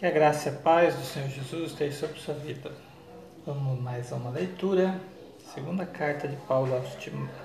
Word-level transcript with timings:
Que 0.00 0.06
a 0.06 0.10
graça 0.10 0.48
e 0.48 0.52
a 0.52 0.56
paz 0.56 0.94
do 0.94 1.04
Senhor 1.04 1.28
Jesus 1.28 1.72
esteja 1.72 1.94
sobre 1.94 2.18
sua 2.18 2.32
vida. 2.32 2.72
Vamos 3.44 3.78
mais 3.78 4.10
a 4.10 4.16
uma 4.16 4.30
leitura. 4.30 4.98
Segunda 5.52 5.84
carta 5.84 6.26
de 6.26 6.36
Paulo 6.36 6.74
a 6.74 6.80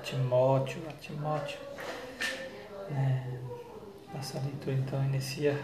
Timóteo. 0.01 0.81
A 0.87 0.93
Timóteo. 0.93 1.59
É, 2.89 3.23
nossa 4.15 4.39
leitura 4.39 4.73
então 4.73 5.03
inicia 5.03 5.59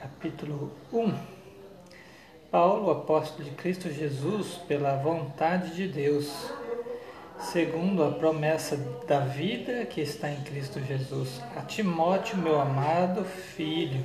capítulo 0.00 0.72
1. 0.90 1.14
Paulo, 2.50 2.90
apóstolo 2.90 3.44
de 3.44 3.50
Cristo 3.50 3.92
Jesus, 3.92 4.54
pela 4.66 4.96
vontade 4.96 5.74
de 5.74 5.86
Deus, 5.86 6.50
segundo 7.38 8.02
a 8.04 8.12
promessa 8.12 8.74
da 9.06 9.20
vida 9.20 9.84
que 9.84 10.00
está 10.00 10.30
em 10.30 10.40
Cristo 10.44 10.80
Jesus, 10.80 11.42
a 11.54 11.60
Timóteo, 11.60 12.38
meu 12.38 12.58
amado 12.58 13.22
filho 13.22 14.02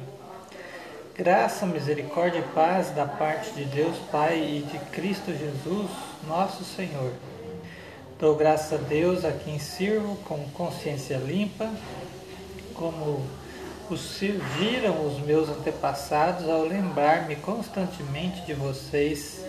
Graça, 1.16 1.68
misericórdia 1.68 2.40
e 2.40 2.56
paz 2.56 2.90
da 2.90 3.06
parte 3.06 3.52
de 3.52 3.66
Deus 3.66 3.96
Pai 4.12 4.40
e 4.40 4.62
de 4.64 4.80
Cristo 4.90 5.32
Jesus, 5.32 5.92
nosso 6.28 6.64
Senhor. 6.64 7.12
Dou 8.20 8.36
graças 8.36 8.74
a 8.74 8.84
Deus 8.84 9.24
a 9.24 9.32
quem 9.32 9.60
sirvo 9.60 10.16
com 10.26 10.44
consciência 10.56 11.18
limpa, 11.18 11.70
como 12.74 13.24
os 13.92 14.02
serviram 14.02 15.06
os 15.06 15.20
meus 15.20 15.50
antepassados 15.50 16.50
ao 16.50 16.64
lembrar-me 16.64 17.36
constantemente 17.36 18.42
de 18.48 18.56
vocês, 18.56 19.46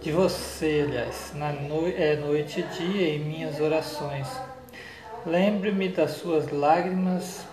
de 0.00 0.12
você, 0.12 0.84
aliás, 0.86 1.32
na 1.34 1.50
é, 1.50 2.14
noite 2.14 2.60
e 2.60 2.62
dia 2.62 3.16
em 3.16 3.18
minhas 3.18 3.60
orações. 3.60 4.28
Lembre-me 5.26 5.88
das 5.88 6.12
suas 6.12 6.52
lágrimas 6.52 7.50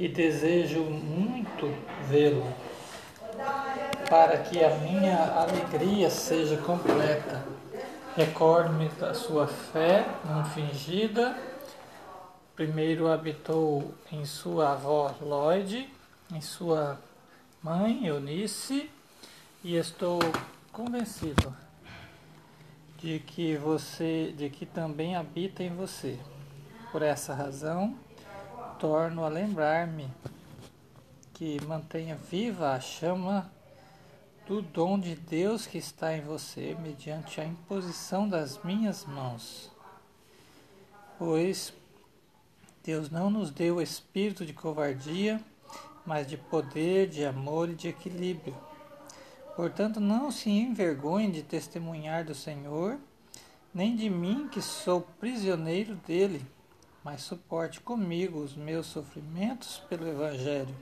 e 0.00 0.08
desejo 0.08 0.80
muito 0.80 1.70
vê-lo, 2.08 2.42
para 4.08 4.38
que 4.38 4.64
a 4.64 4.74
minha 4.76 5.34
alegria 5.34 6.08
seja 6.08 6.56
completa. 6.56 7.44
Recordo-me 8.16 8.88
da 8.88 9.12
sua 9.12 9.46
fé 9.46 10.06
não 10.24 10.42
fingida. 10.46 11.36
Primeiro 12.56 13.08
habitou 13.08 13.94
em 14.10 14.24
sua 14.24 14.72
avó 14.72 15.14
Lloyd, 15.20 15.86
em 16.32 16.40
sua 16.40 16.98
mãe 17.62 18.06
Eunice, 18.06 18.90
e 19.62 19.76
estou 19.76 20.18
convencido 20.72 21.54
de 22.96 23.18
que 23.18 23.54
você, 23.56 24.32
de 24.34 24.48
que 24.48 24.64
também 24.64 25.14
habita 25.14 25.62
em 25.62 25.74
você. 25.74 26.18
Por 26.90 27.02
essa 27.02 27.34
razão, 27.34 27.96
torno 28.80 29.26
a 29.26 29.28
lembrar-me 29.28 30.10
que 31.34 31.62
mantenha 31.66 32.16
viva 32.16 32.72
a 32.72 32.80
chama 32.80 33.52
do 34.46 34.62
dom 34.62 34.98
de 34.98 35.14
Deus 35.14 35.66
que 35.66 35.76
está 35.76 36.16
em 36.16 36.22
você 36.22 36.74
mediante 36.80 37.42
a 37.42 37.44
imposição 37.44 38.26
das 38.26 38.64
minhas 38.64 39.04
mãos. 39.04 39.70
Pois 41.18 41.74
Deus 42.82 43.10
não 43.10 43.28
nos 43.28 43.50
deu 43.50 43.76
o 43.76 43.82
espírito 43.82 44.46
de 44.46 44.54
covardia, 44.54 45.38
mas 46.06 46.26
de 46.26 46.38
poder, 46.38 47.06
de 47.06 47.22
amor 47.22 47.68
e 47.68 47.74
de 47.74 47.88
equilíbrio. 47.88 48.56
Portanto, 49.54 50.00
não 50.00 50.30
se 50.30 50.48
envergonhe 50.48 51.30
de 51.30 51.42
testemunhar 51.42 52.24
do 52.24 52.34
Senhor, 52.34 52.98
nem 53.74 53.94
de 53.94 54.08
mim 54.08 54.48
que 54.48 54.62
sou 54.62 55.02
prisioneiro 55.02 55.96
dele 55.96 56.42
mas 57.02 57.22
suporte 57.22 57.80
comigo 57.80 58.40
os 58.40 58.54
meus 58.54 58.86
sofrimentos 58.86 59.78
pelo 59.88 60.06
Evangelho, 60.06 60.74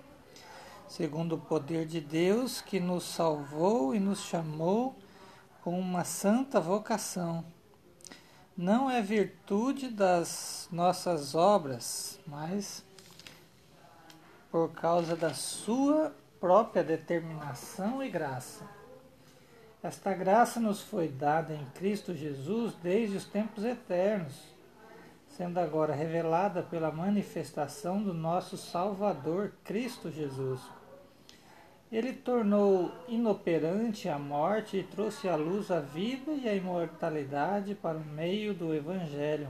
segundo 0.88 1.36
o 1.36 1.40
poder 1.40 1.86
de 1.86 2.00
Deus 2.00 2.60
que 2.60 2.80
nos 2.80 3.04
salvou 3.04 3.94
e 3.94 4.00
nos 4.00 4.20
chamou 4.24 4.96
com 5.62 5.78
uma 5.78 6.04
santa 6.04 6.60
vocação. 6.60 7.44
Não 8.56 8.90
é 8.90 9.00
virtude 9.00 9.88
das 9.88 10.68
nossas 10.72 11.36
obras, 11.36 12.18
mas 12.26 12.84
por 14.50 14.70
causa 14.72 15.14
da 15.14 15.32
sua 15.32 16.12
própria 16.40 16.82
determinação 16.82 18.02
e 18.02 18.10
graça. 18.10 18.64
Esta 19.80 20.12
graça 20.12 20.58
nos 20.58 20.80
foi 20.80 21.06
dada 21.06 21.54
em 21.54 21.64
Cristo 21.66 22.12
Jesus 22.12 22.74
desde 22.82 23.16
os 23.16 23.24
tempos 23.24 23.62
eternos 23.62 24.57
sendo 25.38 25.58
agora 25.58 25.94
revelada 25.94 26.64
pela 26.64 26.90
manifestação 26.90 28.02
do 28.02 28.12
nosso 28.12 28.56
Salvador 28.56 29.52
Cristo 29.62 30.10
Jesus. 30.10 30.60
Ele 31.92 32.12
tornou 32.12 32.90
inoperante 33.06 34.08
a 34.08 34.18
morte 34.18 34.78
e 34.78 34.82
trouxe 34.82 35.28
à 35.28 35.36
luz 35.36 35.70
a 35.70 35.78
vida 35.78 36.32
e 36.32 36.48
a 36.48 36.54
imortalidade 36.56 37.76
para 37.76 37.96
o 37.96 38.04
meio 38.04 38.52
do 38.52 38.74
Evangelho. 38.74 39.48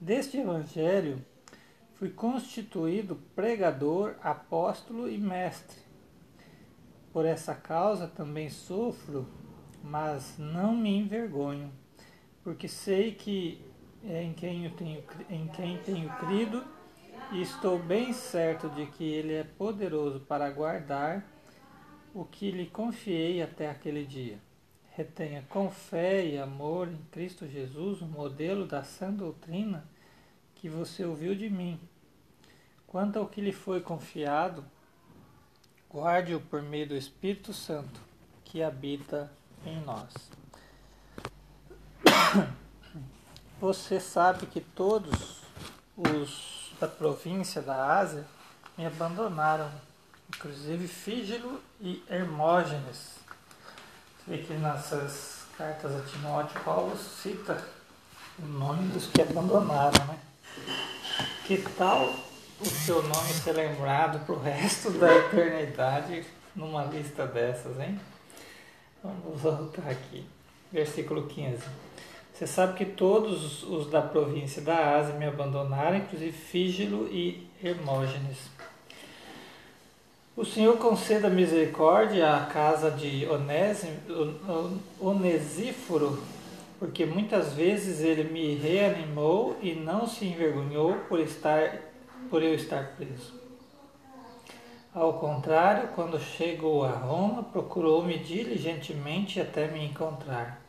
Deste 0.00 0.38
Evangelho 0.38 1.22
fui 1.92 2.08
constituído 2.08 3.16
pregador, 3.36 4.14
apóstolo 4.22 5.06
e 5.06 5.18
mestre. 5.18 5.76
Por 7.12 7.26
essa 7.26 7.54
causa 7.54 8.08
também 8.08 8.48
sofro, 8.48 9.28
mas 9.82 10.38
não 10.38 10.74
me 10.74 10.96
envergonho, 10.96 11.70
porque 12.42 12.66
sei 12.66 13.12
que 13.12 13.73
em 14.04 14.34
quem, 14.34 14.64
eu 14.64 14.70
tenho, 14.72 15.02
em 15.30 15.48
quem 15.48 15.78
tenho 15.78 16.10
crido 16.18 16.64
e 17.32 17.40
estou 17.40 17.78
bem 17.78 18.12
certo 18.12 18.68
de 18.68 18.86
que 18.86 19.04
Ele 19.04 19.34
é 19.34 19.44
poderoso 19.44 20.20
para 20.20 20.50
guardar 20.50 21.24
o 22.12 22.24
que 22.24 22.50
lhe 22.50 22.66
confiei 22.66 23.42
até 23.42 23.70
aquele 23.70 24.04
dia. 24.04 24.38
Retenha 24.92 25.44
com 25.48 25.70
fé 25.70 26.24
e 26.24 26.38
amor 26.38 26.88
em 26.88 27.02
Cristo 27.10 27.48
Jesus 27.48 28.00
o 28.00 28.06
modelo 28.06 28.66
da 28.66 28.84
sã 28.84 29.10
doutrina 29.10 29.88
que 30.54 30.68
você 30.68 31.04
ouviu 31.04 31.34
de 31.34 31.50
mim. 31.50 31.80
Quanto 32.86 33.18
ao 33.18 33.26
que 33.26 33.40
lhe 33.40 33.52
foi 33.52 33.80
confiado, 33.80 34.64
guarde-o 35.90 36.40
por 36.40 36.62
meio 36.62 36.88
do 36.88 36.96
Espírito 36.96 37.52
Santo 37.52 38.00
que 38.44 38.62
habita 38.62 39.32
em 39.66 39.80
nós. 39.80 40.14
Você 43.64 43.98
sabe 43.98 44.44
que 44.44 44.60
todos 44.60 45.38
os 45.96 46.70
da 46.78 46.86
província 46.86 47.62
da 47.62 47.96
Ásia 47.96 48.26
me 48.76 48.84
abandonaram, 48.84 49.70
inclusive 50.28 50.86
Fígilo 50.86 51.62
e 51.80 52.04
Hermógenes. 52.06 53.14
Você 54.18 54.36
vê 54.36 54.38
que 54.42 54.52
nessas 54.52 55.46
cartas 55.56 55.96
a 55.96 56.02
Timóteo, 56.02 56.60
Paulo 56.60 56.94
cita 56.98 57.66
o 58.38 58.44
nome 58.44 58.86
dos 58.92 59.06
que 59.06 59.22
abandonaram, 59.22 60.08
né? 60.08 60.18
Que 61.46 61.56
tal 61.78 62.14
o 62.60 62.66
seu 62.66 63.02
nome 63.02 63.32
ser 63.32 63.52
lembrado 63.52 64.26
para 64.26 64.34
o 64.34 64.42
resto 64.42 64.90
da 64.90 65.10
eternidade 65.10 66.26
numa 66.54 66.84
lista 66.84 67.26
dessas, 67.26 67.80
hein? 67.80 67.98
Vamos 69.02 69.40
voltar 69.40 69.88
aqui. 69.88 70.28
Versículo 70.70 71.26
15. 71.28 71.64
Você 72.34 72.48
sabe 72.48 72.76
que 72.76 72.84
todos 72.84 73.62
os 73.62 73.88
da 73.88 74.02
província 74.02 74.60
da 74.60 74.96
Ásia 74.96 75.14
me 75.14 75.24
abandonaram, 75.24 75.98
inclusive 75.98 76.32
Fígilo 76.32 77.06
e 77.06 77.46
Hermógenes. 77.62 78.50
O 80.36 80.44
Senhor 80.44 80.76
conceda 80.76 81.30
misericórdia 81.30 82.34
à 82.34 82.46
casa 82.46 82.90
de 82.90 83.24
Onesíforo, 84.98 86.20
porque 86.80 87.06
muitas 87.06 87.52
vezes 87.52 88.00
ele 88.00 88.24
me 88.24 88.56
reanimou 88.56 89.56
e 89.62 89.72
não 89.72 90.04
se 90.04 90.24
envergonhou 90.24 90.96
por, 91.08 91.20
estar, 91.20 91.82
por 92.28 92.42
eu 92.42 92.52
estar 92.52 92.96
preso. 92.96 93.32
Ao 94.92 95.12
contrário, 95.20 95.90
quando 95.94 96.18
chegou 96.18 96.84
a 96.84 96.90
Roma, 96.90 97.44
procurou-me 97.44 98.18
diligentemente 98.18 99.40
até 99.40 99.68
me 99.68 99.84
encontrar. 99.84 100.63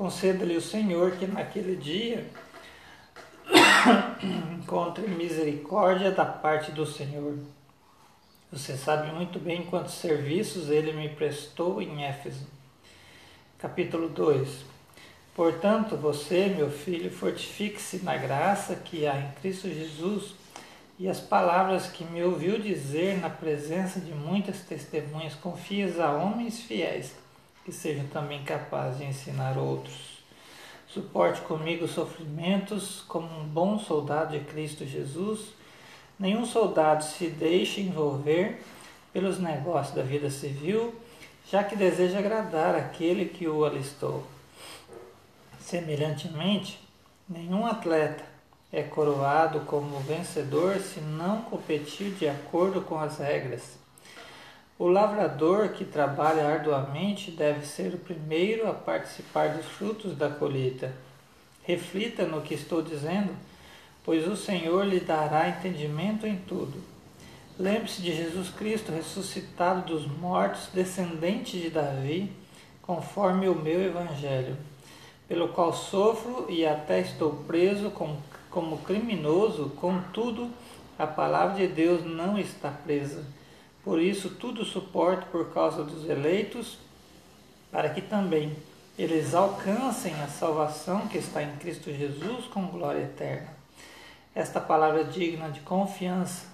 Conceda-lhe 0.00 0.56
o 0.56 0.62
Senhor 0.62 1.10
que 1.18 1.26
naquele 1.26 1.76
dia 1.76 2.26
encontre 4.58 5.06
misericórdia 5.06 6.10
da 6.10 6.24
parte 6.24 6.72
do 6.72 6.86
Senhor. 6.86 7.36
Você 8.50 8.78
sabe 8.78 9.12
muito 9.12 9.38
bem 9.38 9.66
quantos 9.66 9.92
serviços 9.92 10.70
ele 10.70 10.94
me 10.94 11.10
prestou 11.10 11.82
em 11.82 12.02
Éfeso. 12.02 12.46
Capítulo 13.58 14.08
2 14.08 14.64
Portanto, 15.34 15.98
você, 15.98 16.46
meu 16.46 16.70
filho, 16.70 17.10
fortifique-se 17.10 17.98
na 17.98 18.16
graça 18.16 18.76
que 18.76 19.06
há 19.06 19.20
em 19.20 19.32
Cristo 19.32 19.68
Jesus 19.68 20.34
e 20.98 21.10
as 21.10 21.20
palavras 21.20 21.88
que 21.88 22.04
me 22.04 22.22
ouviu 22.22 22.58
dizer 22.58 23.18
na 23.18 23.28
presença 23.28 24.00
de 24.00 24.14
muitas 24.14 24.60
testemunhas, 24.60 25.34
confias 25.34 26.00
a 26.00 26.10
homens 26.10 26.58
fiéis 26.58 27.12
que 27.64 27.72
sejam 27.72 28.06
também 28.06 28.42
capazes 28.44 28.98
de 28.98 29.04
ensinar 29.04 29.58
outros. 29.58 30.20
Suporte 30.88 31.40
comigo 31.42 31.84
os 31.84 31.92
sofrimentos 31.92 33.02
como 33.06 33.26
um 33.26 33.44
bom 33.44 33.78
soldado 33.78 34.36
de 34.36 34.44
Cristo 34.44 34.84
Jesus. 34.84 35.50
Nenhum 36.18 36.44
soldado 36.44 37.04
se 37.04 37.28
deixe 37.28 37.80
envolver 37.80 38.60
pelos 39.12 39.38
negócios 39.38 39.94
da 39.94 40.02
vida 40.02 40.30
civil, 40.30 40.94
já 41.48 41.64
que 41.64 41.76
deseja 41.76 42.18
agradar 42.18 42.74
aquele 42.74 43.26
que 43.26 43.46
o 43.46 43.64
alistou. 43.64 44.24
Semelhantemente, 45.60 46.80
nenhum 47.28 47.66
atleta 47.66 48.24
é 48.72 48.82
coroado 48.82 49.60
como 49.60 49.98
vencedor 50.00 50.78
se 50.78 51.00
não 51.00 51.42
competir 51.42 52.12
de 52.12 52.28
acordo 52.28 52.80
com 52.82 52.98
as 52.98 53.18
regras. 53.18 53.79
O 54.80 54.88
lavrador 54.88 55.68
que 55.68 55.84
trabalha 55.84 56.46
arduamente 56.46 57.30
deve 57.30 57.66
ser 57.66 57.92
o 57.92 57.98
primeiro 57.98 58.66
a 58.66 58.72
participar 58.72 59.50
dos 59.50 59.66
frutos 59.66 60.16
da 60.16 60.30
colheita. 60.30 60.90
Reflita 61.62 62.24
no 62.24 62.40
que 62.40 62.54
estou 62.54 62.80
dizendo, 62.80 63.30
pois 64.02 64.26
o 64.26 64.34
Senhor 64.34 64.86
lhe 64.86 64.98
dará 64.98 65.50
entendimento 65.50 66.26
em 66.26 66.36
tudo. 66.48 66.82
Lembre-se 67.58 68.00
de 68.00 68.16
Jesus 68.16 68.48
Cristo 68.48 68.90
ressuscitado 68.90 69.92
dos 69.92 70.06
mortos, 70.06 70.70
descendente 70.72 71.60
de 71.60 71.68
Davi, 71.68 72.32
conforme 72.80 73.50
o 73.50 73.54
meu 73.54 73.82
evangelho, 73.82 74.56
pelo 75.28 75.48
qual 75.48 75.74
sofro 75.74 76.46
e 76.48 76.64
até 76.64 77.00
estou 77.00 77.44
preso 77.46 77.90
como, 77.90 78.78
criminoso, 78.78 79.72
contudo, 79.78 80.48
a 80.98 81.06
palavra 81.06 81.56
de 81.56 81.66
Deus 81.66 82.02
não 82.02 82.38
está 82.38 82.70
presa. 82.70 83.38
Por 83.82 84.00
isso, 84.00 84.30
tudo 84.30 84.64
suporto 84.64 85.26
por 85.26 85.52
causa 85.52 85.82
dos 85.82 86.08
eleitos, 86.08 86.78
para 87.70 87.90
que 87.90 88.02
também 88.02 88.54
eles 88.98 89.34
alcancem 89.34 90.14
a 90.14 90.28
salvação 90.28 91.08
que 91.08 91.18
está 91.18 91.42
em 91.42 91.56
Cristo 91.56 91.92
Jesus 91.92 92.46
com 92.46 92.66
glória 92.66 93.02
eterna. 93.02 93.48
Esta 94.34 94.60
palavra 94.60 95.00
é 95.00 95.04
digna 95.04 95.50
de 95.50 95.60
confiança 95.60 96.50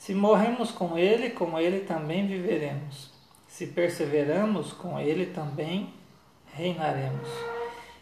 se 0.00 0.14
morremos 0.14 0.70
com 0.70 0.96
Ele, 0.96 1.28
com 1.28 1.60
Ele 1.60 1.80
também 1.80 2.26
viveremos. 2.26 3.10
Se 3.46 3.66
perseveramos, 3.66 4.72
com 4.72 4.98
Ele 4.98 5.26
também 5.26 5.92
reinaremos. 6.54 7.28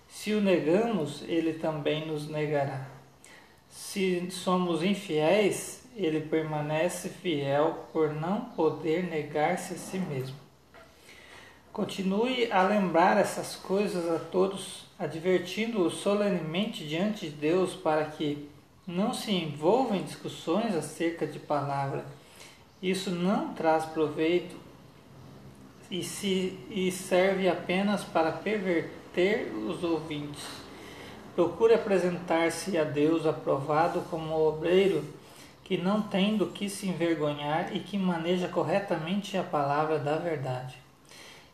Se 0.09 0.33
o 0.33 0.41
negamos, 0.41 1.23
Ele 1.23 1.55
também 1.55 2.06
nos 2.06 2.29
negará. 2.29 2.87
Se 3.69 4.31
somos 4.31 4.85
infiéis, 4.85 5.77
Ele 5.99 6.21
permanece 6.21 7.09
fiel 7.09 7.89
por 7.93 8.15
não 8.15 8.41
poder 8.41 9.03
negar-se 9.03 9.75
a 9.75 9.77
si 9.77 9.99
mesmo. 9.99 10.37
Continue 11.73 12.50
a 12.53 12.62
lembrar 12.62 13.19
essas 13.19 13.56
coisas 13.56 14.09
a 14.09 14.21
todos, 14.21 14.87
advertindo-os 14.97 15.95
solenemente 15.95 16.87
diante 16.87 17.29
de 17.29 17.35
Deus 17.35 17.75
para 17.75 18.05
que 18.05 18.49
não 18.87 19.12
se 19.12 19.33
envolva 19.33 19.97
em 19.97 20.05
discussões 20.05 20.73
acerca 20.73 21.27
de 21.27 21.41
palavra. 21.41 22.05
Isso 22.81 23.11
não 23.11 23.53
traz 23.53 23.85
proveito 23.85 24.55
e, 25.91 26.05
se, 26.05 26.56
e 26.71 26.93
serve 26.93 27.49
apenas 27.49 28.05
para 28.05 28.31
perverter 28.31 29.53
os 29.53 29.83
ouvintes. 29.83 30.45
Procure 31.35 31.75
apresentar-se 31.75 32.79
a 32.79 32.85
Deus 32.85 33.27
aprovado 33.27 34.00
como 34.11 34.47
obreiro 34.47 35.18
que 35.69 35.76
não 35.76 36.00
tem 36.00 36.38
do 36.38 36.47
que 36.47 36.67
se 36.67 36.88
envergonhar 36.88 37.76
e 37.76 37.81
que 37.81 37.99
maneja 37.99 38.49
corretamente 38.49 39.37
a 39.37 39.43
palavra 39.43 39.99
da 39.99 40.17
verdade. 40.17 40.76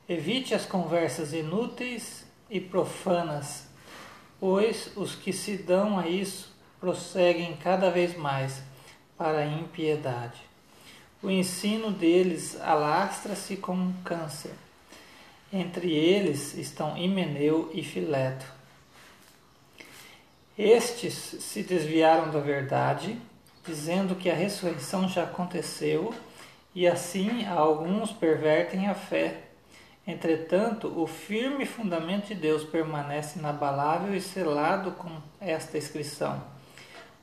Evite 0.08 0.54
as 0.54 0.64
conversas 0.64 1.32
inúteis 1.32 2.24
e 2.48 2.60
profanas, 2.60 3.66
pois 4.38 4.92
os 4.94 5.16
que 5.16 5.32
se 5.32 5.56
dão 5.56 5.98
a 5.98 6.06
isso 6.06 6.54
prosseguem 6.78 7.56
cada 7.56 7.90
vez 7.90 8.16
mais 8.16 8.62
para 9.18 9.38
a 9.38 9.46
impiedade. 9.46 10.40
O 11.20 11.28
ensino 11.28 11.90
deles 11.90 12.56
alastra-se 12.60 13.56
como 13.56 13.82
um 13.82 13.92
câncer. 14.04 14.54
Entre 15.52 15.90
eles 15.90 16.54
estão 16.54 16.96
Himeneu 16.96 17.68
e 17.74 17.82
Fileto. 17.82 18.46
Estes 20.56 21.14
se 21.14 21.64
desviaram 21.64 22.30
da 22.30 22.38
verdade, 22.38 23.18
dizendo 23.66 24.14
que 24.14 24.30
a 24.30 24.34
ressurreição 24.34 25.08
já 25.08 25.24
aconteceu, 25.24 26.12
e 26.74 26.86
assim 26.86 27.46
alguns 27.46 28.10
pervertem 28.10 28.88
a 28.88 28.94
fé. 28.94 29.42
Entretanto, 30.06 30.92
o 31.00 31.06
firme 31.06 31.64
fundamento 31.64 32.26
de 32.26 32.34
Deus 32.34 32.64
permanece 32.64 33.38
inabalável 33.38 34.14
e 34.14 34.20
selado 34.20 34.92
com 34.92 35.10
esta 35.40 35.78
inscrição 35.78 36.54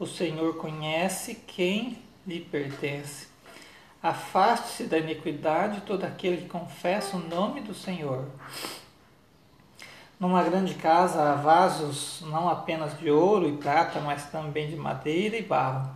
o 0.01 0.07
Senhor 0.07 0.55
conhece 0.57 1.35
quem 1.35 1.99
lhe 2.25 2.39
pertence. 2.39 3.27
Afaste-se 4.01 4.85
da 4.85 4.97
iniquidade 4.97 5.81
todo 5.81 6.03
aquele 6.03 6.37
que 6.37 6.49
confessa 6.49 7.17
o 7.17 7.19
nome 7.19 7.61
do 7.61 7.75
Senhor. 7.75 8.25
Numa 10.19 10.41
grande 10.41 10.73
casa 10.73 11.21
há 11.21 11.35
vasos 11.35 12.23
não 12.25 12.49
apenas 12.49 12.97
de 12.97 13.11
ouro 13.11 13.47
e 13.47 13.57
prata, 13.57 13.99
mas 13.99 14.25
também 14.31 14.71
de 14.71 14.75
madeira 14.75 15.37
e 15.37 15.43
barro. 15.43 15.95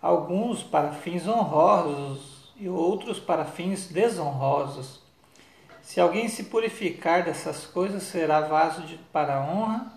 Alguns 0.00 0.62
para 0.62 0.92
fins 0.92 1.26
honrosos 1.26 2.52
e 2.56 2.68
outros 2.68 3.18
para 3.18 3.44
fins 3.44 3.88
desonrosos. 3.88 5.00
Se 5.82 6.00
alguém 6.00 6.28
se 6.28 6.44
purificar 6.44 7.24
dessas 7.24 7.66
coisas, 7.66 8.04
será 8.04 8.42
vaso 8.42 8.82
de, 8.82 8.96
para 9.12 9.40
honra, 9.40 9.92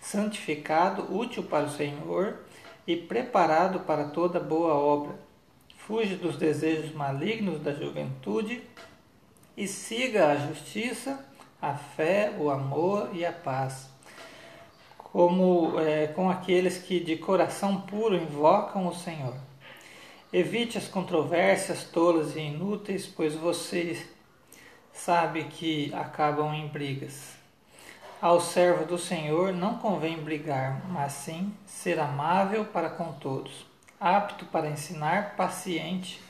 santificado, 0.00 1.14
útil 1.16 1.42
para 1.44 1.66
o 1.66 1.70
Senhor 1.70 2.38
e 2.86 2.96
preparado 2.96 3.80
para 3.80 4.04
toda 4.04 4.40
boa 4.40 4.74
obra. 4.74 5.14
Fuge 5.78 6.16
dos 6.16 6.36
desejos 6.36 6.92
malignos 6.92 7.60
da 7.60 7.72
juventude 7.72 8.62
e 9.56 9.66
siga 9.66 10.32
a 10.32 10.36
justiça, 10.36 11.24
a 11.62 11.74
fé, 11.74 12.34
o 12.38 12.50
amor 12.50 13.10
e 13.12 13.24
a 13.24 13.32
paz, 13.32 13.88
como 14.98 15.78
é, 15.80 16.08
com 16.08 16.28
aqueles 16.28 16.76
que 16.78 17.00
de 17.00 17.16
coração 17.16 17.80
puro 17.82 18.16
invocam 18.16 18.86
o 18.86 18.94
Senhor. 18.94 19.45
Evite 20.32 20.76
as 20.76 20.88
controvérsias 20.88 21.84
tolas 21.84 22.34
e 22.34 22.40
inúteis, 22.40 23.06
pois 23.06 23.34
você 23.34 24.04
sabe 24.92 25.44
que 25.44 25.94
acabam 25.94 26.52
em 26.52 26.66
brigas. 26.66 27.36
Ao 28.20 28.40
servo 28.40 28.84
do 28.84 28.98
Senhor 28.98 29.52
não 29.52 29.78
convém 29.78 30.16
brigar, 30.16 30.82
mas 30.88 31.12
sim 31.12 31.54
ser 31.64 32.00
amável 32.00 32.64
para 32.64 32.90
com 32.90 33.12
todos, 33.12 33.66
apto 34.00 34.44
para 34.46 34.68
ensinar, 34.68 35.36
paciente. 35.36 36.20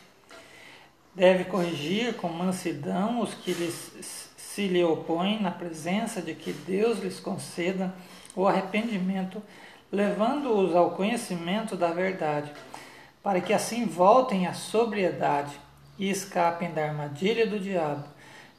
Deve 1.14 1.44
corrigir 1.44 2.16
com 2.16 2.28
mansidão 2.28 3.20
os 3.20 3.32
que 3.32 3.54
lhes, 3.54 4.28
se 4.37 4.66
lhe 4.66 4.85
opõem, 4.85 5.40
na 5.40 5.50
presença 5.50 6.20
de 6.20 6.35
que 6.35 6.52
Deus 6.52 6.99
lhes 6.99 7.18
conceda 7.18 7.94
o 8.35 8.47
arrependimento, 8.47 9.42
levando-os 9.90 10.76
ao 10.76 10.90
conhecimento 10.90 11.76
da 11.76 11.92
verdade, 11.92 12.52
para 13.26 13.40
que 13.40 13.52
assim 13.52 13.87
voltem 13.87 14.47
à 14.47 14.54
sobriedade 14.54 15.59
e 15.99 16.09
escapem 16.09 16.71
da 16.71 16.85
armadilha 16.85 17.45
do 17.45 17.59
diabo 17.59 18.04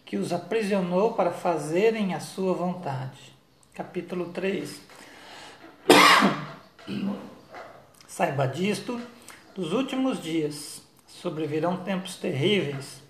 que 0.03 0.17
os 0.17 0.33
aprisionou 0.33 1.13
para 1.13 1.31
fazerem 1.31 2.13
a 2.13 2.19
sua 2.19 2.53
vontade. 2.53 3.33
Capítulo 3.73 4.25
3 4.33 4.81
Saiba 8.09 8.45
disto, 8.45 8.99
dos 9.55 9.71
últimos 9.71 10.21
dias 10.21 10.81
sobrevirão 11.07 11.77
tempos 11.77 12.17
terríveis. 12.17 13.01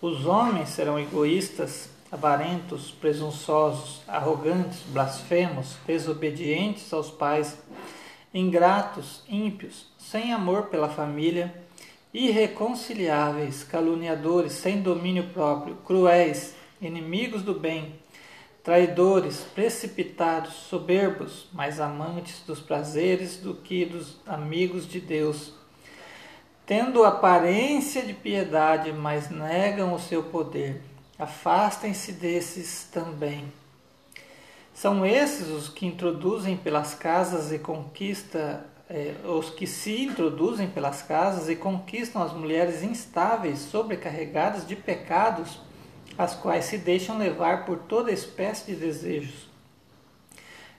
Os 0.00 0.24
homens 0.26 0.68
serão 0.68 0.96
egoístas, 0.96 1.88
avarentos, 2.12 2.92
presunçosos, 2.92 4.00
arrogantes, 4.06 4.78
blasfemos, 4.90 5.76
desobedientes 5.88 6.92
aos 6.92 7.10
pais, 7.10 7.58
ingratos, 8.34 9.22
ímpios, 9.28 9.86
sem 9.96 10.32
amor 10.32 10.64
pela 10.64 10.88
família 10.88 11.54
irreconciliáveis, 12.14 13.64
caluniadores, 13.64 14.52
sem 14.52 14.80
domínio 14.80 15.24
próprio, 15.32 15.76
cruéis, 15.84 16.54
inimigos 16.80 17.42
do 17.42 17.54
bem, 17.54 17.94
traidores, 18.62 19.40
precipitados, 19.54 20.54
soberbos, 20.54 21.48
mais 21.52 21.80
amantes 21.80 22.40
dos 22.46 22.60
prazeres 22.60 23.36
do 23.36 23.54
que 23.54 23.84
dos 23.84 24.20
amigos 24.26 24.86
de 24.86 25.00
Deus, 25.00 25.54
tendo 26.64 27.04
aparência 27.04 28.02
de 28.02 28.14
piedade, 28.14 28.92
mas 28.92 29.28
negam 29.28 29.92
o 29.92 29.98
seu 29.98 30.22
poder. 30.22 30.80
Afastem-se 31.18 32.12
desses 32.12 32.84
também. 32.92 33.44
São 34.74 35.06
esses 35.06 35.48
os 35.48 35.68
que 35.68 35.86
introduzem 35.86 36.56
pelas 36.56 36.94
casas 36.94 37.52
e 37.52 37.58
conquista 37.60 38.66
é, 38.90 39.14
os 39.24 39.48
que 39.50 39.66
se 39.66 40.02
introduzem 40.02 40.68
pelas 40.68 41.00
casas 41.00 41.48
e 41.48 41.56
conquistam 41.56 42.22
as 42.22 42.32
mulheres 42.32 42.82
instáveis, 42.82 43.60
sobrecarregadas 43.60 44.66
de 44.66 44.76
pecados, 44.76 45.58
as 46.18 46.34
quais 46.34 46.66
se 46.66 46.76
deixam 46.76 47.16
levar 47.16 47.64
por 47.64 47.78
toda 47.78 48.12
espécie 48.12 48.72
de 48.72 48.76
desejos. 48.76 49.48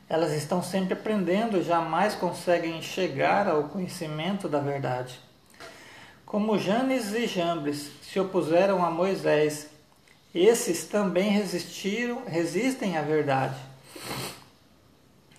Elas 0.07 0.33
estão 0.33 0.61
sempre 0.61 0.93
aprendendo 0.93 1.57
e 1.57 1.63
jamais 1.63 2.13
conseguem 2.13 2.81
chegar 2.81 3.47
ao 3.47 3.69
conhecimento 3.69 4.47
da 4.47 4.59
verdade. 4.59 5.19
Como 6.25 6.59
Janes 6.59 7.11
e 7.13 7.25
Jambres 7.25 7.91
se 8.03 8.19
opuseram 8.19 8.85
a 8.85 8.91
Moisés, 8.91 9.67
esses 10.33 10.83
também 10.85 11.29
resistiram, 11.29 12.23
resistem 12.25 12.97
à 12.97 13.01
verdade. 13.01 13.74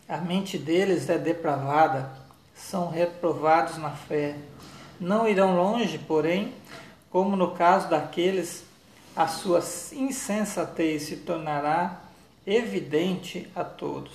A 0.09 0.19
mente 0.19 0.57
deles 0.57 1.09
é 1.09 1.19
depravada, 1.19 2.13
são 2.55 2.89
reprovados 2.89 3.77
na 3.77 3.91
fé. 3.91 4.37
Não 5.01 5.29
irão 5.29 5.57
longe, 5.57 5.99
porém, 5.99 6.55
como 7.11 7.37
no 7.37 7.51
caso 7.53 7.91
daqueles, 7.91 8.65
a 9.17 9.27
sua 9.27 9.61
insensatez 9.93 11.03
se 11.03 11.17
tornará 11.17 12.01
evidente 12.47 13.51
a 13.55 13.65
todos. 13.65 14.13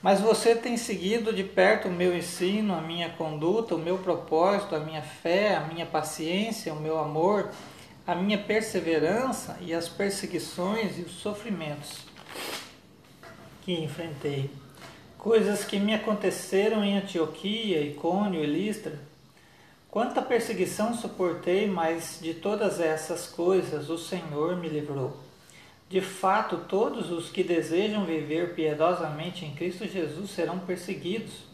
Mas 0.00 0.20
você 0.20 0.54
tem 0.54 0.78
seguido 0.78 1.34
de 1.34 1.44
perto 1.44 1.88
o 1.88 1.92
meu 1.92 2.16
ensino, 2.16 2.74
a 2.74 2.80
minha 2.80 3.10
conduta, 3.10 3.74
o 3.74 3.78
meu 3.78 3.98
propósito, 3.98 4.74
a 4.74 4.80
minha 4.80 5.02
fé, 5.02 5.54
a 5.56 5.60
minha 5.60 5.84
paciência, 5.84 6.72
o 6.72 6.80
meu 6.80 6.98
amor, 6.98 7.50
a 8.06 8.14
minha 8.14 8.38
perseverança 8.38 9.58
e 9.60 9.74
as 9.74 9.88
perseguições 9.88 10.98
e 10.98 11.02
os 11.02 11.12
sofrimentos 11.12 12.11
que 13.62 13.72
enfrentei. 13.72 14.50
Coisas 15.16 15.64
que 15.64 15.78
me 15.78 15.94
aconteceram 15.94 16.84
em 16.84 16.98
Antioquia, 16.98 17.80
Icônio 17.80 18.42
e 18.42 18.46
Listra. 18.46 18.98
Quanta 19.88 20.20
perseguição 20.20 20.94
suportei, 20.94 21.68
mas 21.68 22.18
de 22.20 22.34
todas 22.34 22.80
essas 22.80 23.26
coisas 23.28 23.88
o 23.88 23.96
Senhor 23.98 24.56
me 24.56 24.68
livrou. 24.68 25.16
De 25.88 26.00
fato, 26.00 26.56
todos 26.68 27.10
os 27.12 27.28
que 27.28 27.44
desejam 27.44 28.06
viver 28.06 28.54
piedosamente 28.54 29.44
em 29.44 29.54
Cristo 29.54 29.86
Jesus 29.86 30.30
serão 30.30 30.58
perseguidos. 30.58 31.44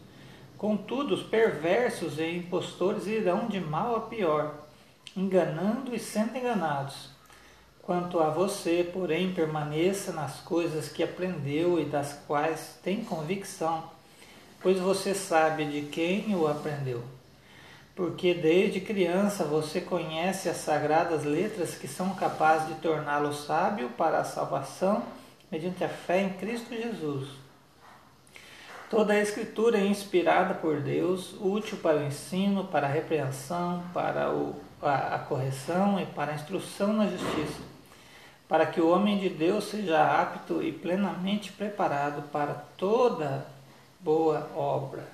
Contudo, 0.57 1.13
os 1.13 1.23
perversos 1.23 2.17
e 2.17 2.37
impostores 2.37 3.05
irão 3.05 3.47
de 3.47 3.59
mal 3.59 3.97
a 3.97 4.01
pior, 4.01 4.67
enganando 5.15 5.93
e 5.93 5.99
sendo 5.99 6.37
enganados. 6.37 7.09
Quanto 7.89 8.19
a 8.19 8.29
você, 8.29 8.87
porém, 8.93 9.33
permaneça 9.33 10.11
nas 10.11 10.41
coisas 10.41 10.89
que 10.89 11.01
aprendeu 11.01 11.79
e 11.79 11.85
das 11.85 12.13
quais 12.27 12.77
tem 12.83 13.03
convicção, 13.03 13.83
pois 14.61 14.77
você 14.77 15.15
sabe 15.15 15.65
de 15.65 15.81
quem 15.87 16.35
o 16.35 16.47
aprendeu 16.47 17.01
porque 17.95 18.33
desde 18.33 18.79
criança 18.79 19.43
você 19.43 19.81
conhece 19.81 20.47
as 20.47 20.57
sagradas 20.57 21.25
letras 21.25 21.75
que 21.75 21.85
são 21.85 22.13
capazes 22.15 22.67
de 22.69 22.75
torná-lo 22.75 23.33
sábio 23.33 23.89
para 23.89 24.19
a 24.19 24.23
salvação 24.23 25.03
mediante 25.51 25.83
a 25.83 25.89
fé 25.89 26.21
em 26.21 26.29
Cristo 26.29 26.73
Jesus. 26.73 27.27
Toda 28.89 29.11
a 29.11 29.19
Escritura 29.19 29.79
é 29.79 29.85
inspirada 29.85 30.53
por 30.53 30.79
Deus, 30.79 31.35
útil 31.41 31.77
para 31.79 31.97
o 31.97 32.03
ensino, 32.03 32.63
para 32.63 32.87
a 32.87 32.89
repreensão, 32.89 33.83
para 33.93 34.31
a 34.81 35.19
correção 35.19 35.99
e 35.99 36.05
para 36.05 36.31
a 36.31 36.35
instrução 36.35 36.93
na 36.93 37.05
justiça, 37.05 37.68
para 38.49 38.65
que 38.65 38.81
o 38.81 38.89
homem 38.89 39.17
de 39.17 39.29
Deus 39.29 39.69
seja 39.69 40.21
apto 40.21 40.61
e 40.61 40.73
plenamente 40.73 41.53
preparado 41.53 42.23
para 42.29 42.53
toda 42.75 43.45
boa 44.01 44.49
obra. 44.53 45.07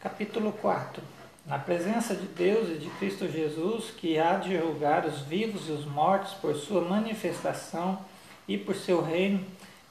Capítulo 0.00 0.52
4 0.52 1.02
na 1.44 1.58
presença 1.58 2.14
de 2.14 2.26
Deus 2.26 2.68
e 2.68 2.78
de 2.78 2.88
Cristo 2.90 3.28
Jesus, 3.28 3.90
que 3.90 4.18
há 4.18 4.36
de 4.36 4.56
julgar 4.56 5.04
os 5.04 5.22
vivos 5.22 5.68
e 5.68 5.72
os 5.72 5.84
mortos 5.84 6.34
por 6.34 6.54
sua 6.54 6.82
manifestação 6.82 7.98
e 8.46 8.56
por 8.56 8.76
seu 8.76 9.02
reino, 9.02 9.44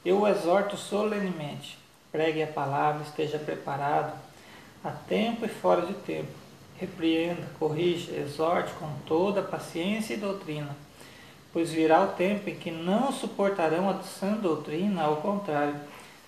eu 0.04 0.22
o 0.22 0.28
exorto 0.28 0.78
solenemente. 0.78 1.78
Pregue 2.12 2.42
a 2.42 2.48
palavra, 2.48 3.04
esteja 3.04 3.38
preparado, 3.38 4.14
a 4.84 4.92
tempo 4.92 5.46
e 5.46 5.50
fora 5.50 5.86
de 5.86 5.94
tempo. 5.94 6.32
Repreenda, 6.80 7.44
corrija, 7.60 8.14
exorte 8.14 8.74
com 8.74 8.90
toda 9.06 9.42
paciência 9.42 10.14
e 10.14 10.18
doutrina, 10.18 10.76
pois 11.53 11.72
virá 11.72 12.01
o 12.03 12.13
tempo 12.13 12.50
em 12.50 12.55
que 12.55 12.72
não 12.72 13.12
suportarão 13.12 13.89
a 13.89 14.01
sã 14.03 14.34
doutrina, 14.34 15.03
ao 15.03 15.17
contrário, 15.17 15.75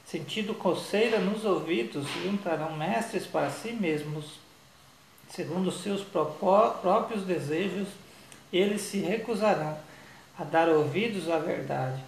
sentindo 0.06 0.54
coceira 0.54 1.20
nos 1.20 1.46
ouvidos, 1.46 2.06
juntarão 2.24 2.76
mestres 2.76 3.26
para 3.26 3.50
si 3.50 3.72
mesmos 3.72 4.44
segundo 5.34 5.70
os 5.70 5.82
seus 5.82 6.04
próprios 6.04 7.24
desejos, 7.24 7.88
eles 8.52 8.82
se 8.82 9.00
recusarão 9.00 9.76
a 10.38 10.44
dar 10.44 10.70
ouvidos 10.70 11.28
à 11.28 11.40
verdade, 11.40 12.00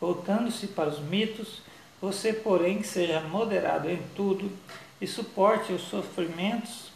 voltando-se 0.00 0.66
para 0.68 0.88
os 0.88 0.98
mitos. 0.98 1.62
Você, 2.00 2.32
porém, 2.32 2.82
seja 2.82 3.20
moderado 3.20 3.88
em 3.88 4.02
tudo 4.16 4.50
e 5.00 5.06
suporte 5.06 5.72
os 5.72 5.82
sofrimentos, 5.82 6.90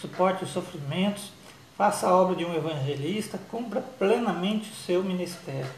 suporte 0.00 0.42
os 0.42 0.50
sofrimentos, 0.50 1.30
faça 1.76 2.08
a 2.08 2.14
obra 2.14 2.36
de 2.36 2.44
um 2.44 2.54
evangelista, 2.54 3.38
cumpra 3.50 3.80
plenamente 3.98 4.70
o 4.70 4.74
seu 4.74 5.02
ministério. 5.02 5.70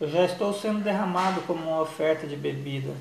Eu 0.00 0.08
já 0.08 0.24
estou 0.24 0.54
sendo 0.54 0.82
derramado 0.82 1.42
como 1.42 1.62
uma 1.62 1.82
oferta 1.82 2.26
de 2.26 2.36
bebida. 2.36 2.94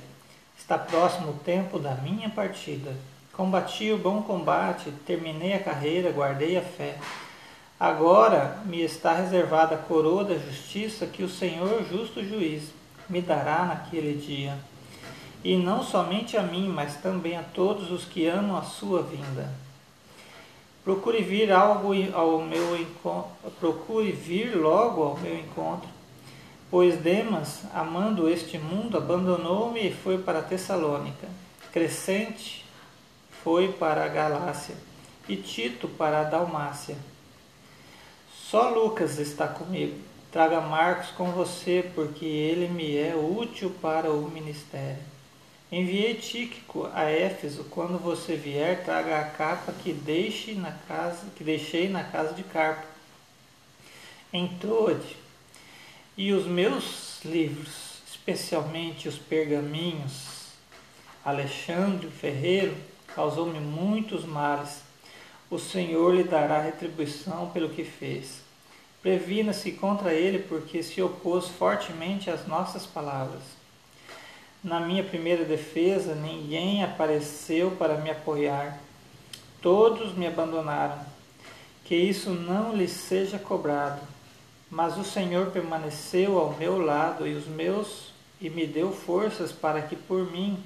Está 0.58 0.78
próximo 0.78 1.32
o 1.32 1.40
tempo 1.46 1.80
da 1.80 1.96
minha 1.96 2.30
partida. 2.30 2.94
Combati 3.32 3.92
o 3.92 3.98
bom 3.98 4.22
combate, 4.22 4.92
terminei 5.06 5.54
a 5.54 5.64
carreira, 5.64 6.12
guardei 6.12 6.58
a 6.58 6.62
fé. 6.62 6.98
Agora 7.80 8.60
me 8.66 8.82
está 8.82 9.14
reservada 9.14 9.76
a 9.76 9.78
coroa 9.78 10.26
da 10.26 10.36
justiça 10.36 11.06
que 11.06 11.24
o 11.24 11.30
Senhor, 11.30 11.86
justo 11.86 12.22
juiz, 12.22 12.74
me 13.08 13.22
dará 13.22 13.64
naquele 13.64 14.20
dia. 14.20 14.58
E 15.42 15.56
não 15.56 15.82
somente 15.82 16.36
a 16.36 16.44
mim, 16.44 16.68
mas 16.68 16.98
também 16.98 17.38
a 17.38 17.44
todos 17.44 17.90
os 17.90 18.04
que 18.04 18.28
amam 18.28 18.58
a 18.58 18.64
sua 18.64 19.02
vinda. 19.04 19.50
Procure 20.90 21.22
vir 21.22 21.52
algo 21.52 21.94
ao 22.16 22.42
meu 22.42 22.76
encontro, 22.76 23.30
procure 23.60 24.12
vir 24.12 24.56
logo 24.56 25.04
ao 25.04 25.20
meu 25.20 25.38
encontro, 25.38 25.88
pois 26.72 26.98
Demas, 26.98 27.62
amando 27.76 28.28
este 28.28 28.58
mundo, 28.58 28.98
abandonou-me 28.98 29.88
e 29.88 29.94
foi 29.94 30.18
para 30.18 30.42
Tessalônica. 30.42 31.28
Crescente 31.72 32.66
foi 33.44 33.72
para 33.72 34.04
a 34.04 34.08
Galácia 34.08 34.74
e 35.28 35.36
Tito 35.36 35.88
para 35.88 36.22
a 36.22 36.24
Dalmácia. 36.24 36.98
Só 38.34 38.72
Lucas 38.72 39.20
está 39.20 39.48
comigo. 39.48 39.96
Traga 40.32 40.60
Marcos 40.60 41.12
com 41.12 41.26
você, 41.26 41.88
porque 41.94 42.26
ele 42.26 42.68
me 42.68 42.98
é 42.98 43.16
útil 43.16 43.72
para 43.80 44.10
o 44.10 44.28
ministério. 44.28 45.19
Enviei 45.72 46.16
Tíquico 46.16 46.90
a 46.96 47.04
Éfeso. 47.04 47.66
Quando 47.66 48.00
você 48.00 48.36
vier, 48.36 48.84
traga 48.84 49.20
a 49.20 49.26
capa 49.26 49.72
que 49.72 49.94
deixe 49.94 50.56
na 50.56 50.72
casa, 50.72 51.28
que 51.36 51.44
deixei 51.44 51.88
na 51.88 52.04
casa 52.04 52.34
de 52.34 52.42
Carpo. 52.42 52.88
Em 54.34 54.48
Troade. 54.58 55.16
E 56.18 56.34
os 56.34 56.48
meus 56.48 57.24
livros, 57.24 58.02
especialmente 58.08 59.08
os 59.08 59.20
pergaminhos, 59.20 60.50
Alexandre 61.24 62.10
Ferreiro, 62.10 62.76
causou-me 63.14 63.60
muitos 63.60 64.26
males. 64.26 64.82
O 65.52 65.60
Senhor 65.60 66.16
lhe 66.16 66.24
dará 66.24 66.62
retribuição 66.62 67.52
pelo 67.52 67.70
que 67.70 67.84
fez. 67.84 68.42
Previna-se 69.04 69.72
contra 69.74 70.16
ele, 70.16 70.40
porque 70.40 70.82
se 70.82 71.00
opôs 71.00 71.48
fortemente 71.48 72.30
às 72.30 72.48
nossas 72.48 72.88
palavras. 72.88 73.59
Na 74.64 74.80
minha 74.80 75.04
primeira 75.04 75.46
defesa, 75.46 76.14
ninguém 76.14 76.84
apareceu 76.84 77.72
para 77.72 77.98
me 77.98 78.10
apoiar. 78.10 78.78
Todos 79.62 80.14
me 80.14 80.28
abandonaram. 80.28 81.00
Que 81.86 81.96
isso 81.96 82.30
não 82.30 82.76
lhe 82.76 82.88
seja 82.88 83.40
cobrado. 83.40 84.02
Mas 84.70 84.98
o 84.98 85.04
Senhor 85.04 85.48
permaneceu 85.52 86.38
ao 86.38 86.54
meu 86.56 86.78
lado 86.78 87.26
e 87.26 87.34
os 87.34 87.48
meus 87.48 88.12
e 88.40 88.50
me 88.50 88.68
deu 88.68 88.92
forças 88.92 89.52
para 89.52 89.82
que 89.82 89.96
por 89.96 90.30
mim 90.32 90.62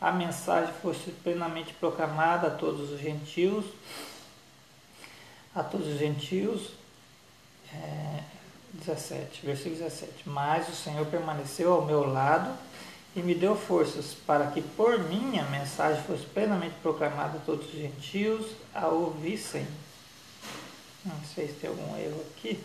a 0.00 0.12
mensagem 0.12 0.72
fosse 0.80 1.10
plenamente 1.10 1.74
proclamada 1.74 2.46
a 2.46 2.50
todos 2.50 2.92
os 2.92 3.00
gentios, 3.00 3.64
a 5.54 5.62
todos 5.62 5.88
os 5.88 5.98
gentios, 5.98 6.70
é, 7.72 8.22
17, 8.74 9.44
versículo 9.44 9.76
17. 9.76 10.28
Mas 10.28 10.68
o 10.68 10.72
Senhor 10.72 11.06
permaneceu 11.06 11.72
ao 11.72 11.84
meu 11.84 12.06
lado 12.06 12.56
e 13.16 13.20
me 13.20 13.34
deu 13.34 13.56
forças 13.56 14.14
para 14.26 14.46
que 14.48 14.60
por 14.62 14.98
mim 14.98 15.38
a 15.38 15.44
mensagem 15.44 16.02
fosse 16.04 16.24
plenamente 16.26 16.74
proclamada 16.82 17.38
a 17.38 17.40
todos 17.40 17.66
os 17.66 17.72
gentios 17.72 18.46
a 18.74 18.86
ouvissem. 18.88 19.66
Não 21.04 21.20
sei 21.34 21.48
se 21.48 21.54
tem 21.54 21.70
algum 21.70 21.96
erro 21.96 22.22
aqui, 22.30 22.60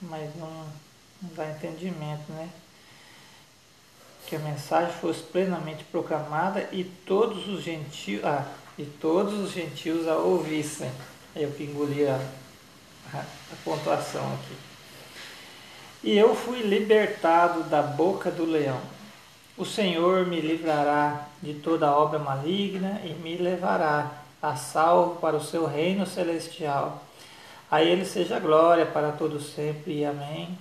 mas 0.00 0.34
não, 0.36 0.48
não 1.20 1.34
dá 1.34 1.50
entendimento, 1.50 2.32
né? 2.32 2.48
que 4.26 4.36
a 4.36 4.38
mensagem 4.38 4.94
fosse 4.94 5.20
plenamente 5.20 5.84
proclamada 5.84 6.68
e 6.72 6.84
todos 6.84 7.46
os 7.48 7.62
gentios, 7.62 8.24
ah, 8.24 8.46
e 8.78 8.84
todos 8.84 9.34
os 9.34 9.52
gentios 9.52 10.08
a 10.08 10.16
ouvissem. 10.16 10.90
Eu 11.34 11.50
que 11.50 11.64
engoli 11.64 12.06
a, 12.06 12.18
a, 13.12 13.18
a 13.18 13.56
pontuação 13.64 14.24
aqui. 14.34 14.56
E 16.04 16.16
eu 16.16 16.34
fui 16.34 16.62
libertado 16.62 17.64
da 17.64 17.82
boca 17.82 18.30
do 18.30 18.44
leão. 18.44 18.80
O 19.56 19.66
Senhor 19.66 20.26
me 20.26 20.40
livrará 20.40 21.28
de 21.42 21.54
toda 21.54 21.94
obra 21.94 22.18
maligna 22.18 23.00
e 23.04 23.12
me 23.12 23.36
levará 23.36 24.10
a 24.40 24.56
salvo 24.56 25.16
para 25.20 25.36
o 25.36 25.44
seu 25.44 25.66
reino 25.66 26.06
celestial. 26.06 27.04
A 27.70 27.82
ele 27.82 28.04
seja 28.04 28.38
glória 28.40 28.86
para 28.86 29.12
todos 29.12 29.54
sempre. 29.54 30.04
Amém. 30.04 30.58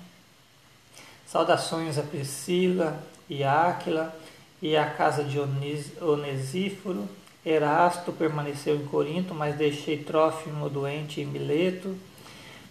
Saudações 1.26 1.98
a 1.98 2.04
Priscila 2.04 3.02
e 3.30 3.44
Áquila 3.44 4.14
e 4.62 4.76
a 4.76 4.90
casa 4.90 5.24
de 5.24 5.40
Onesíforo. 6.02 7.08
Erasto 7.46 8.12
permaneceu 8.12 8.76
em 8.76 8.86
Corinto, 8.86 9.34
mas 9.34 9.56
deixei 9.56 9.98
Trófimo 10.04 10.70
doente 10.70 11.22
em 11.22 11.26
Mileto. 11.26 11.98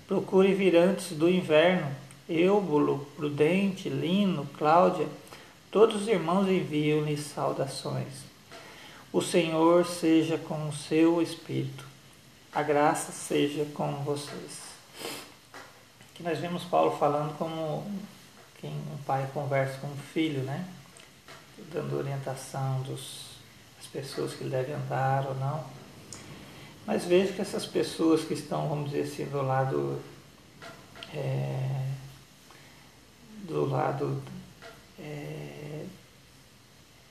Procure 0.07 0.55
vir 0.55 0.77
antes 0.77 1.13
do 1.13 1.29
inverno. 1.29 1.91
Eubulo, 2.29 3.07
Prudente, 3.17 3.89
Lino, 3.89 4.47
Cláudia, 4.57 5.09
todos 5.71 6.03
os 6.03 6.09
irmãos 6.09 6.49
enviam-lhe 6.49 7.17
saudações. 7.17 8.31
O 9.13 9.21
Senhor 9.21 9.87
seja 9.87 10.39
com 10.39 10.69
o 10.69 10.73
seu 10.73 11.21
espírito. 11.21 11.85
A 12.53 12.63
graça 12.63 13.13
seja 13.13 13.65
com 13.75 13.93
vocês. 14.05 14.61
Aqui 16.13 16.23
nós 16.23 16.39
vemos 16.39 16.65
Paulo 16.65 16.97
falando 16.97 17.37
como 17.39 17.91
quem 18.61 18.71
um 18.71 18.99
pai 19.07 19.29
conversa 19.33 19.79
com 19.79 19.87
um 19.87 19.97
filho, 19.97 20.43
né? 20.43 20.69
Dando 21.73 21.97
orientação 21.97 22.83
dos 22.83 23.31
as 23.81 23.87
pessoas 23.87 24.35
que 24.35 24.45
ele 24.45 24.51
deve 24.51 24.73
andar 24.73 25.27
ou 25.27 25.35
não. 25.37 25.65
Mas 26.87 27.05
vejo 27.05 27.33
que 27.33 27.41
essas 27.41 27.67
pessoas 27.67 28.23
que 28.23 28.35
estão, 28.35 28.69
vamos 28.69 28.91
dizer 28.91 29.05
assim, 29.05 29.25
do 29.25 29.43
lado 29.43 30.01
é, 31.15 31.87
do 33.45 33.65
lado 33.65 34.23
é, 34.99 35.50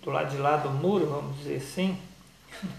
do 0.02 0.12
lado 0.12 0.32
de 0.32 0.38
lá 0.38 0.58
do 0.58 0.70
muro, 0.70 1.08
vamos 1.08 1.38
dizer 1.38 1.58
assim, 1.58 2.00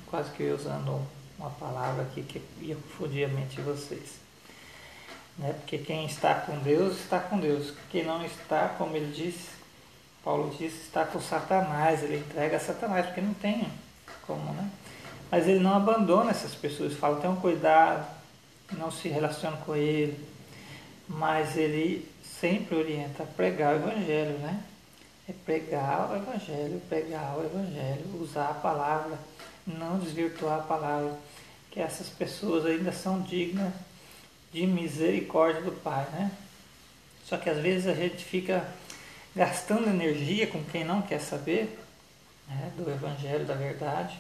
quase 0.07 0.31
que 0.33 0.45
usando 0.45 1.01
uma 1.39 1.51
palavra 1.51 2.03
aqui 2.03 2.23
que 2.23 2.43
ia 2.61 2.75
confundir 2.77 3.25
a 3.25 3.29
mente 3.29 3.57
de 3.57 3.63
vocês. 3.63 4.21
Né? 5.39 5.55
Porque 5.55 5.79
quem 5.79 6.05
está 6.07 6.35
com 6.35 6.59
Deus, 6.59 6.99
está 6.99 7.19
com 7.19 7.39
Deus. 7.39 7.73
Quem 7.91 8.05
não 8.05 8.25
está, 8.25 8.69
como 8.77 8.97
ele 8.97 9.13
disse, 9.13 9.49
Paulo 10.23 10.55
disse, 10.57 10.83
está 10.83 11.05
com 11.07 11.21
Satanás, 11.21 12.03
ele 12.03 12.19
entrega 12.19 12.59
a 12.59 12.61
Satanás, 12.61 13.07
porque 13.07 13.23
não 13.23 13.33
tem 13.35 13.67
como, 14.27 14.53
né? 14.53 14.71
Mas 15.31 15.49
ele 15.49 15.61
não 15.61 15.75
abandona 15.75 16.31
essas 16.31 16.55
pessoas, 16.55 16.93
fala, 16.93 17.21
tenham 17.21 17.37
cuidado, 17.37 18.07
não 18.73 18.91
se 18.91 19.09
relacione 19.09 19.57
com 19.65 19.75
ele, 19.75 20.23
mas 21.09 21.57
ele 21.57 22.07
sempre 22.23 22.77
orienta 22.77 23.23
a 23.23 23.27
pregar 23.27 23.75
o 23.75 23.77
Evangelho, 23.77 24.39
né? 24.39 24.63
É 25.31 25.33
pregar 25.45 26.11
o 26.11 26.17
Evangelho, 26.17 26.83
pregar 26.89 27.39
o 27.39 27.45
Evangelho, 27.45 28.21
usar 28.21 28.49
a 28.49 28.55
palavra, 28.55 29.17
não 29.65 30.01
desvirtuar 30.01 30.59
a 30.59 30.63
palavra, 30.63 31.17
que 31.71 31.79
essas 31.79 32.09
pessoas 32.09 32.67
ainda 32.67 32.91
são 32.91 33.23
dignas 33.23 33.73
de 34.53 34.67
misericórdia 34.67 35.63
do 35.63 35.71
Pai, 35.71 36.05
né? 36.11 36.33
Só 37.25 37.37
que 37.37 37.49
às 37.49 37.59
vezes 37.59 37.87
a 37.87 37.95
gente 37.95 38.25
fica 38.25 38.67
gastando 39.37 39.89
energia 39.89 40.49
com 40.49 40.65
quem 40.65 40.83
não 40.83 41.01
quer 41.01 41.21
saber 41.21 41.79
né, 42.49 42.73
do 42.77 42.91
Evangelho, 42.91 43.45
da 43.45 43.55
verdade, 43.55 44.19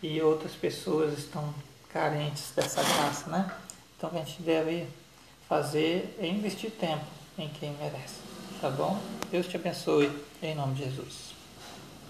e 0.00 0.22
outras 0.22 0.52
pessoas 0.52 1.18
estão 1.18 1.52
carentes 1.92 2.52
dessa 2.54 2.80
graça, 2.80 3.28
né? 3.28 3.52
Então 3.98 4.08
a 4.14 4.18
gente 4.18 4.40
deve 4.40 4.86
fazer 5.48 6.16
é 6.20 6.28
investir 6.28 6.70
tempo 6.70 7.06
em 7.36 7.48
quem 7.48 7.72
merece. 7.72 8.31
Tá 8.60 8.70
bom? 8.70 9.00
Deus 9.30 9.46
te 9.46 9.56
abençoe 9.56 10.10
em 10.42 10.54
nome 10.54 10.74
de 10.74 10.84
Jesus. 10.84 11.31